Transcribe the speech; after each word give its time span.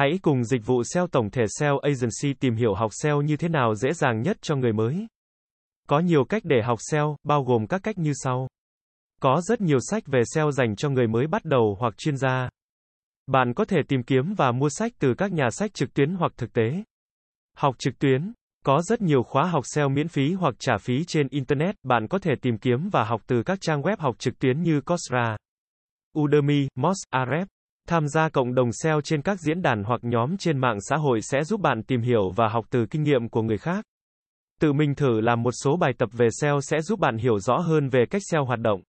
Hãy 0.00 0.18
cùng 0.22 0.44
dịch 0.44 0.66
vụ 0.66 0.82
SEO 0.84 1.06
tổng 1.06 1.30
thể 1.30 1.42
SEO 1.58 1.78
Agency 1.78 2.34
tìm 2.40 2.56
hiểu 2.56 2.74
học 2.74 2.90
SEO 3.02 3.22
như 3.22 3.36
thế 3.36 3.48
nào 3.48 3.74
dễ 3.74 3.92
dàng 3.92 4.22
nhất 4.22 4.36
cho 4.40 4.56
người 4.56 4.72
mới. 4.72 5.06
Có 5.88 5.98
nhiều 5.98 6.24
cách 6.24 6.42
để 6.44 6.62
học 6.62 6.78
SEO, 6.90 7.16
bao 7.24 7.44
gồm 7.44 7.66
các 7.66 7.80
cách 7.82 7.98
như 7.98 8.12
sau. 8.14 8.48
Có 9.20 9.40
rất 9.44 9.60
nhiều 9.60 9.78
sách 9.90 10.02
về 10.06 10.22
SEO 10.34 10.50
dành 10.50 10.76
cho 10.76 10.90
người 10.90 11.06
mới 11.06 11.26
bắt 11.26 11.44
đầu 11.44 11.76
hoặc 11.80 11.98
chuyên 11.98 12.16
gia. 12.16 12.48
Bạn 13.26 13.54
có 13.54 13.64
thể 13.64 13.76
tìm 13.88 14.02
kiếm 14.02 14.34
và 14.36 14.52
mua 14.52 14.68
sách 14.68 14.92
từ 14.98 15.14
các 15.18 15.32
nhà 15.32 15.50
sách 15.50 15.74
trực 15.74 15.94
tuyến 15.94 16.14
hoặc 16.14 16.32
thực 16.36 16.52
tế. 16.52 16.82
Học 17.56 17.74
trực 17.78 17.98
tuyến. 17.98 18.32
Có 18.64 18.82
rất 18.82 19.00
nhiều 19.00 19.22
khóa 19.22 19.44
học 19.46 19.64
SEO 19.66 19.88
miễn 19.88 20.08
phí 20.08 20.32
hoặc 20.32 20.54
trả 20.58 20.78
phí 20.78 21.04
trên 21.04 21.28
Internet, 21.28 21.74
bạn 21.82 22.08
có 22.08 22.18
thể 22.18 22.32
tìm 22.42 22.58
kiếm 22.58 22.88
và 22.92 23.04
học 23.04 23.22
từ 23.26 23.42
các 23.42 23.58
trang 23.60 23.82
web 23.82 23.96
học 23.98 24.18
trực 24.18 24.38
tuyến 24.38 24.62
như 24.62 24.80
Coursera, 24.80 25.36
Udemy, 26.18 26.68
Moz, 26.78 26.94
Ahrefs. 27.14 27.59
Tham 27.90 28.08
gia 28.08 28.28
cộng 28.28 28.54
đồng 28.54 28.72
SEO 28.72 29.00
trên 29.00 29.22
các 29.22 29.40
diễn 29.40 29.62
đàn 29.62 29.84
hoặc 29.84 30.00
nhóm 30.02 30.36
trên 30.36 30.58
mạng 30.58 30.78
xã 30.80 30.96
hội 30.96 31.22
sẽ 31.22 31.44
giúp 31.44 31.60
bạn 31.60 31.82
tìm 31.82 32.00
hiểu 32.00 32.30
và 32.36 32.48
học 32.48 32.66
từ 32.70 32.86
kinh 32.90 33.02
nghiệm 33.02 33.28
của 33.28 33.42
người 33.42 33.58
khác. 33.58 33.84
Tự 34.60 34.72
mình 34.72 34.94
thử 34.94 35.20
làm 35.20 35.42
một 35.42 35.50
số 35.64 35.76
bài 35.76 35.92
tập 35.98 36.08
về 36.12 36.28
SEO 36.40 36.60
sẽ 36.60 36.80
giúp 36.80 37.00
bạn 37.00 37.16
hiểu 37.16 37.38
rõ 37.38 37.58
hơn 37.58 37.88
về 37.88 38.04
cách 38.10 38.22
SEO 38.30 38.44
hoạt 38.44 38.60
động. 38.60 38.82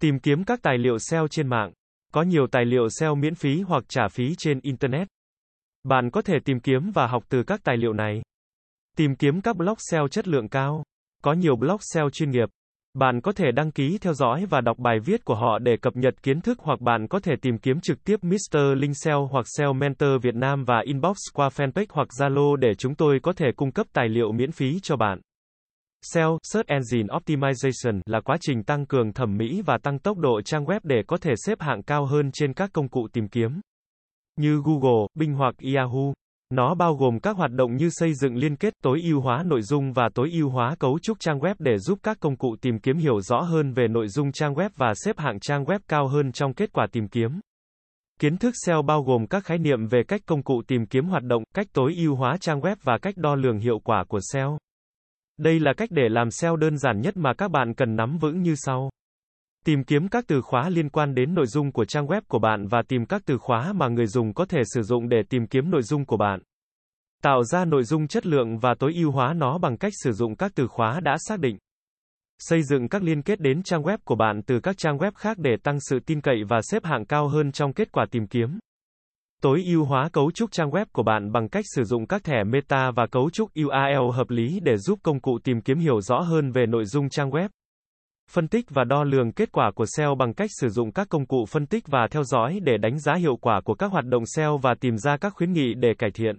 Tìm 0.00 0.18
kiếm 0.18 0.44
các 0.44 0.62
tài 0.62 0.78
liệu 0.78 0.98
SEO 0.98 1.28
trên 1.28 1.48
mạng. 1.48 1.72
Có 2.12 2.22
nhiều 2.22 2.46
tài 2.52 2.64
liệu 2.64 2.88
SEO 2.88 3.14
miễn 3.14 3.34
phí 3.34 3.60
hoặc 3.60 3.84
trả 3.88 4.08
phí 4.08 4.34
trên 4.38 4.60
Internet. 4.62 5.08
Bạn 5.84 6.10
có 6.10 6.22
thể 6.22 6.34
tìm 6.44 6.60
kiếm 6.60 6.90
và 6.94 7.06
học 7.06 7.24
từ 7.28 7.42
các 7.42 7.60
tài 7.64 7.76
liệu 7.76 7.92
này. 7.92 8.22
Tìm 8.96 9.16
kiếm 9.16 9.40
các 9.40 9.56
blog 9.56 9.76
SEO 9.90 10.08
chất 10.08 10.28
lượng 10.28 10.48
cao. 10.48 10.84
Có 11.22 11.32
nhiều 11.32 11.56
blog 11.56 11.78
SEO 11.80 12.10
chuyên 12.10 12.30
nghiệp. 12.30 12.48
Bạn 12.98 13.20
có 13.20 13.32
thể 13.32 13.52
đăng 13.52 13.70
ký 13.70 13.98
theo 14.00 14.12
dõi 14.12 14.46
và 14.46 14.60
đọc 14.60 14.78
bài 14.78 14.98
viết 15.04 15.24
của 15.24 15.34
họ 15.34 15.58
để 15.58 15.76
cập 15.82 15.96
nhật 15.96 16.22
kiến 16.22 16.40
thức 16.40 16.58
hoặc 16.60 16.80
bạn 16.80 17.08
có 17.08 17.20
thể 17.20 17.32
tìm 17.42 17.58
kiếm 17.58 17.80
trực 17.80 18.04
tiếp 18.04 18.16
Mr. 18.22 18.58
Linh 18.76 18.94
SEO 18.94 19.26
hoặc 19.26 19.46
SEO 19.48 19.72
Mentor 19.72 20.08
Việt 20.22 20.34
Nam 20.34 20.64
và 20.64 20.80
inbox 20.84 21.16
qua 21.34 21.48
fanpage 21.48 21.86
hoặc 21.88 22.08
Zalo 22.20 22.56
để 22.56 22.74
chúng 22.78 22.94
tôi 22.94 23.18
có 23.22 23.32
thể 23.32 23.46
cung 23.56 23.72
cấp 23.72 23.86
tài 23.92 24.08
liệu 24.08 24.32
miễn 24.32 24.52
phí 24.52 24.78
cho 24.82 24.96
bạn. 24.96 25.20
SEO, 26.02 26.38
Search 26.42 26.68
Engine 26.68 27.14
Optimization, 27.14 28.00
là 28.06 28.20
quá 28.20 28.36
trình 28.40 28.62
tăng 28.62 28.86
cường 28.86 29.12
thẩm 29.12 29.36
mỹ 29.36 29.62
và 29.66 29.78
tăng 29.82 29.98
tốc 29.98 30.18
độ 30.18 30.42
trang 30.42 30.64
web 30.64 30.80
để 30.82 31.02
có 31.06 31.16
thể 31.16 31.32
xếp 31.46 31.60
hạng 31.60 31.82
cao 31.82 32.06
hơn 32.06 32.30
trên 32.32 32.52
các 32.52 32.70
công 32.72 32.88
cụ 32.88 33.08
tìm 33.12 33.28
kiếm 33.28 33.60
như 34.36 34.62
Google, 34.64 35.06
Bing 35.14 35.34
hoặc 35.34 35.54
Yahoo. 35.74 36.12
Nó 36.50 36.74
bao 36.74 36.94
gồm 36.94 37.20
các 37.20 37.36
hoạt 37.36 37.50
động 37.50 37.76
như 37.76 37.88
xây 37.90 38.14
dựng 38.14 38.36
liên 38.36 38.56
kết, 38.56 38.74
tối 38.82 39.00
ưu 39.04 39.20
hóa 39.20 39.42
nội 39.46 39.62
dung 39.62 39.92
và 39.92 40.08
tối 40.14 40.30
ưu 40.32 40.48
hóa 40.48 40.74
cấu 40.78 40.98
trúc 40.98 41.20
trang 41.20 41.38
web 41.38 41.54
để 41.58 41.78
giúp 41.78 41.98
các 42.02 42.16
công 42.20 42.36
cụ 42.36 42.56
tìm 42.60 42.78
kiếm 42.78 42.96
hiểu 42.96 43.20
rõ 43.20 43.40
hơn 43.40 43.72
về 43.72 43.88
nội 43.88 44.08
dung 44.08 44.32
trang 44.32 44.54
web 44.54 44.70
và 44.76 44.92
xếp 44.94 45.18
hạng 45.18 45.40
trang 45.40 45.64
web 45.64 45.78
cao 45.88 46.08
hơn 46.08 46.32
trong 46.32 46.54
kết 46.54 46.72
quả 46.72 46.86
tìm 46.92 47.08
kiếm. 47.08 47.40
Kiến 48.20 48.36
thức 48.36 48.54
SEO 48.66 48.82
bao 48.82 49.02
gồm 49.02 49.26
các 49.26 49.44
khái 49.44 49.58
niệm 49.58 49.86
về 49.86 50.02
cách 50.08 50.20
công 50.26 50.42
cụ 50.42 50.62
tìm 50.68 50.86
kiếm 50.86 51.04
hoạt 51.04 51.22
động, 51.22 51.42
cách 51.54 51.66
tối 51.72 51.94
ưu 51.96 52.14
hóa 52.14 52.36
trang 52.40 52.60
web 52.60 52.76
và 52.82 52.98
cách 53.02 53.16
đo 53.16 53.34
lường 53.34 53.58
hiệu 53.58 53.78
quả 53.84 54.04
của 54.08 54.20
SEO. 54.32 54.58
Đây 55.38 55.60
là 55.60 55.72
cách 55.76 55.88
để 55.92 56.08
làm 56.08 56.30
SEO 56.30 56.56
đơn 56.56 56.78
giản 56.78 57.00
nhất 57.00 57.16
mà 57.16 57.34
các 57.34 57.50
bạn 57.50 57.74
cần 57.74 57.96
nắm 57.96 58.18
vững 58.18 58.42
như 58.42 58.54
sau. 58.56 58.90
Tìm 59.66 59.84
kiếm 59.84 60.08
các 60.08 60.24
từ 60.28 60.40
khóa 60.40 60.68
liên 60.68 60.88
quan 60.88 61.14
đến 61.14 61.34
nội 61.34 61.46
dung 61.46 61.72
của 61.72 61.84
trang 61.84 62.06
web 62.06 62.20
của 62.28 62.38
bạn 62.38 62.66
và 62.66 62.82
tìm 62.88 63.06
các 63.06 63.22
từ 63.26 63.38
khóa 63.38 63.72
mà 63.72 63.88
người 63.88 64.06
dùng 64.06 64.34
có 64.34 64.44
thể 64.44 64.60
sử 64.74 64.82
dụng 64.82 65.08
để 65.08 65.22
tìm 65.28 65.46
kiếm 65.46 65.70
nội 65.70 65.82
dung 65.82 66.04
của 66.04 66.16
bạn. 66.16 66.40
Tạo 67.22 67.44
ra 67.44 67.64
nội 67.64 67.84
dung 67.84 68.08
chất 68.08 68.26
lượng 68.26 68.58
và 68.58 68.74
tối 68.78 68.92
ưu 68.94 69.10
hóa 69.10 69.32
nó 69.32 69.58
bằng 69.58 69.76
cách 69.76 69.92
sử 70.04 70.12
dụng 70.12 70.36
các 70.36 70.52
từ 70.54 70.66
khóa 70.66 71.00
đã 71.00 71.16
xác 71.28 71.40
định. 71.40 71.58
Xây 72.38 72.62
dựng 72.62 72.88
các 72.88 73.02
liên 73.02 73.22
kết 73.22 73.40
đến 73.40 73.62
trang 73.62 73.82
web 73.82 73.98
của 74.04 74.14
bạn 74.14 74.40
từ 74.46 74.60
các 74.60 74.78
trang 74.78 74.98
web 74.98 75.10
khác 75.14 75.38
để 75.38 75.56
tăng 75.62 75.78
sự 75.80 75.98
tin 76.06 76.20
cậy 76.20 76.44
và 76.48 76.60
xếp 76.62 76.84
hạng 76.84 77.04
cao 77.04 77.28
hơn 77.28 77.52
trong 77.52 77.72
kết 77.72 77.92
quả 77.92 78.06
tìm 78.10 78.26
kiếm. 78.26 78.58
Tối 79.42 79.62
ưu 79.66 79.84
hóa 79.84 80.08
cấu 80.12 80.30
trúc 80.30 80.52
trang 80.52 80.70
web 80.70 80.86
của 80.92 81.02
bạn 81.02 81.32
bằng 81.32 81.48
cách 81.48 81.64
sử 81.74 81.84
dụng 81.84 82.06
các 82.06 82.24
thẻ 82.24 82.44
meta 82.44 82.90
và 82.90 83.06
cấu 83.06 83.30
trúc 83.30 83.50
URL 83.64 84.16
hợp 84.16 84.30
lý 84.30 84.60
để 84.62 84.76
giúp 84.76 84.98
công 85.02 85.20
cụ 85.20 85.38
tìm 85.44 85.60
kiếm 85.60 85.78
hiểu 85.78 86.00
rõ 86.00 86.20
hơn 86.20 86.52
về 86.52 86.66
nội 86.66 86.84
dung 86.84 87.08
trang 87.08 87.30
web. 87.30 87.48
Phân 88.30 88.48
tích 88.48 88.64
và 88.70 88.84
đo 88.84 89.04
lường 89.04 89.32
kết 89.32 89.52
quả 89.52 89.70
của 89.74 89.84
SEO 89.96 90.14
bằng 90.14 90.34
cách 90.34 90.50
sử 90.60 90.68
dụng 90.68 90.92
các 90.92 91.08
công 91.08 91.26
cụ 91.26 91.44
phân 91.48 91.66
tích 91.66 91.84
và 91.86 92.06
theo 92.10 92.24
dõi 92.24 92.60
để 92.62 92.76
đánh 92.76 92.98
giá 92.98 93.14
hiệu 93.14 93.36
quả 93.36 93.60
của 93.64 93.74
các 93.74 93.92
hoạt 93.92 94.04
động 94.04 94.22
SEO 94.26 94.58
và 94.58 94.74
tìm 94.80 94.96
ra 94.96 95.16
các 95.16 95.32
khuyến 95.36 95.52
nghị 95.52 95.74
để 95.74 95.94
cải 95.98 96.10
thiện. 96.10 96.38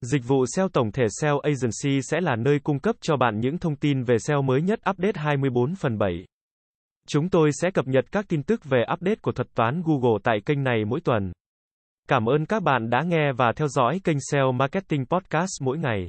Dịch 0.00 0.22
vụ 0.26 0.44
SEO 0.56 0.68
tổng 0.68 0.92
thể 0.92 1.04
SEO 1.20 1.38
Agency 1.38 2.00
sẽ 2.02 2.20
là 2.20 2.36
nơi 2.36 2.58
cung 2.62 2.78
cấp 2.78 2.96
cho 3.00 3.16
bạn 3.16 3.40
những 3.40 3.58
thông 3.58 3.76
tin 3.76 4.02
về 4.02 4.18
SEO 4.18 4.42
mới 4.42 4.62
nhất 4.62 4.80
update 4.90 5.20
24 5.20 5.74
phần 5.74 5.98
7. 5.98 6.24
Chúng 7.08 7.28
tôi 7.28 7.50
sẽ 7.52 7.70
cập 7.70 7.86
nhật 7.86 8.04
các 8.12 8.24
tin 8.28 8.42
tức 8.42 8.64
về 8.64 8.84
update 8.92 9.16
của 9.22 9.32
thuật 9.32 9.54
toán 9.54 9.82
Google 9.84 10.18
tại 10.24 10.38
kênh 10.46 10.64
này 10.64 10.84
mỗi 10.84 11.00
tuần. 11.00 11.32
Cảm 12.08 12.26
ơn 12.26 12.46
các 12.46 12.62
bạn 12.62 12.90
đã 12.90 13.02
nghe 13.02 13.32
và 13.32 13.52
theo 13.56 13.68
dõi 13.68 14.00
kênh 14.04 14.16
SEO 14.30 14.52
Marketing 14.52 15.06
Podcast 15.06 15.62
mỗi 15.62 15.78
ngày. 15.78 16.08